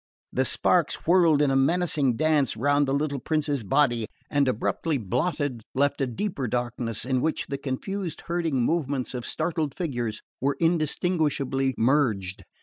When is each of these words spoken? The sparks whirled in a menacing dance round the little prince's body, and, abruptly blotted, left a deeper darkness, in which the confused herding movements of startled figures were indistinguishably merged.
The 0.33 0.45
sparks 0.45 1.05
whirled 1.05 1.43
in 1.43 1.51
a 1.51 1.55
menacing 1.55 2.15
dance 2.15 2.57
round 2.57 2.87
the 2.87 2.91
little 2.95 3.19
prince's 3.19 3.63
body, 3.63 4.07
and, 4.31 4.47
abruptly 4.47 4.97
blotted, 4.97 5.61
left 5.75 6.01
a 6.01 6.07
deeper 6.07 6.47
darkness, 6.47 7.05
in 7.05 7.21
which 7.21 7.45
the 7.45 7.59
confused 7.59 8.21
herding 8.21 8.63
movements 8.63 9.13
of 9.13 9.27
startled 9.27 9.75
figures 9.75 10.23
were 10.41 10.57
indistinguishably 10.59 11.75
merged. 11.77 12.43